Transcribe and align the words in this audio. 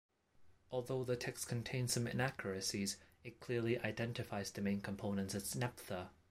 Although 0.71 1.03
the 1.03 1.15
text 1.15 1.47
contains 1.47 1.93
some 1.93 2.07
inaccuracies, 2.07 2.97
it 3.23 3.39
clearly 3.39 3.77
identifies 3.77 4.49
the 4.49 4.59
main 4.59 4.81
component 4.81 5.35
as 5.35 5.53
naphtha. 5.55 6.09